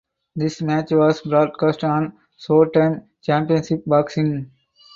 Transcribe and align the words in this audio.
This 0.35 0.63
match 0.63 0.91
was 0.93 1.21
broadcast 1.21 1.83
on 1.83 2.13
Showtime 2.43 3.05
Championship 3.21 3.83
Boxing. 3.85 4.49